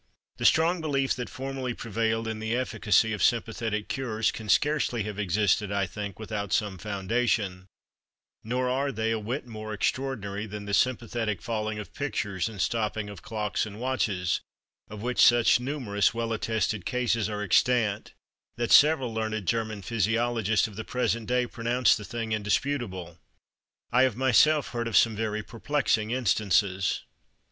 [0.37, 5.19] The strong belief that formerly prevailed in the efficacy of sympathetic cures, can scarcely have
[5.19, 7.67] existed, I think, without some foundation:
[8.43, 13.11] nor are they a whit more extraordinary than the sympathetic falling of pictures and stopping
[13.11, 14.41] of clocks and watches,
[14.89, 18.13] of which such numerous well attested cases are extant
[18.55, 23.19] that several learned German physiologists of the present day pronounce the thing indisputable.
[23.91, 27.03] I have myself heard of some very perplexing instances.